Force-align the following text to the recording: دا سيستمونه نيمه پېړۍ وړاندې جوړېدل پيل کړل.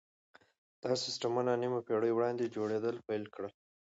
دا 0.83 0.91
سيستمونه 1.03 1.51
نيمه 1.61 1.79
پېړۍ 1.87 2.11
وړاندې 2.13 2.53
جوړېدل 2.55 2.95
پيل 3.07 3.23
کړل. 3.33 3.53